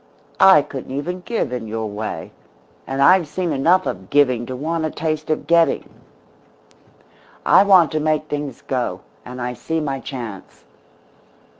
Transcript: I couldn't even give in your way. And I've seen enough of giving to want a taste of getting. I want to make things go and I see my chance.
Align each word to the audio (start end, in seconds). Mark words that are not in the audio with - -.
I 0.39 0.63
couldn't 0.63 0.97
even 0.97 1.21
give 1.21 1.53
in 1.53 1.67
your 1.67 1.85
way. 1.85 2.31
And 2.87 3.03
I've 3.03 3.27
seen 3.27 3.51
enough 3.53 3.85
of 3.85 4.09
giving 4.09 4.47
to 4.47 4.55
want 4.55 4.83
a 4.83 4.89
taste 4.89 5.29
of 5.29 5.45
getting. 5.45 5.87
I 7.45 7.61
want 7.63 7.91
to 7.91 7.99
make 7.99 8.27
things 8.27 8.63
go 8.65 9.01
and 9.23 9.39
I 9.39 9.53
see 9.53 9.79
my 9.79 9.99
chance. 9.99 10.63